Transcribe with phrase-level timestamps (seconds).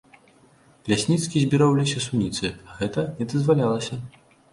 [0.93, 4.01] Лясніцкі збіраў у лесе суніцы, а гэта не дазвалялася.